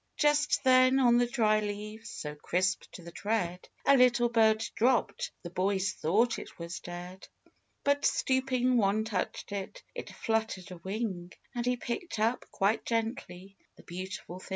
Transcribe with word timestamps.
Just 0.17 0.63
then, 0.63 0.97
on 0.97 1.19
the 1.19 1.27
dry 1.27 1.59
leaves, 1.59 2.09
so 2.09 2.33
crisp 2.33 2.85
to 2.93 3.03
the 3.03 3.11
tread, 3.11 3.69
A 3.85 3.95
little 3.95 4.29
bird 4.29 4.65
dropped; 4.73 5.31
the 5.43 5.51
boys 5.51 5.91
thought 5.91 6.39
it 6.39 6.57
was, 6.57 6.79
dead; 6.79 7.27
But 7.83 8.03
stooping, 8.05 8.77
one 8.77 9.05
touched 9.05 9.51
it, 9.51 9.83
it 9.93 10.09
fluttered 10.09 10.71
a 10.71 10.77
wing, 10.77 11.33
And 11.53 11.67
he 11.67 11.77
picked 11.77 12.17
up, 12.17 12.47
quite 12.49 12.83
gently, 12.83 13.57
the 13.75 13.83
beautiful 13.83 14.39
thing. 14.39 14.49